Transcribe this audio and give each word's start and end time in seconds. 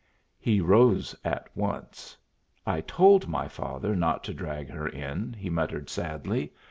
He 0.39 0.61
rose 0.61 1.15
at 1.23 1.47
once. 1.55 2.17
"I 2.65 2.81
told 2.81 3.27
my 3.27 3.47
father 3.47 3.95
not 3.95 4.23
to 4.23 4.33
drag 4.33 4.67
her 4.71 4.87
in," 4.87 5.33
he 5.33 5.51
muttered, 5.51 5.91
sadly. 5.91 6.51